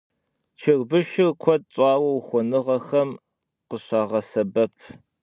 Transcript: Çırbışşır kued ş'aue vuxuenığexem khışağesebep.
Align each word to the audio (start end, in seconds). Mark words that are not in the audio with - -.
Çırbışşır 0.59 1.29
kued 1.41 1.63
ş'aue 1.73 2.09
vuxuenığexem 2.15 3.09
khışağesebep. 3.67 4.75